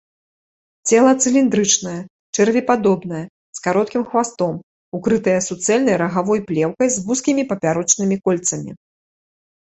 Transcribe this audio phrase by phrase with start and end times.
[0.91, 1.97] Цела цыліндрычнае,
[2.37, 3.19] чэрвепадобнае,
[3.59, 4.53] з кароткім хвастом,
[4.97, 8.71] укрытае суцэльнай рагавой плеўкай э вузкімі папярочнымі кольцамі.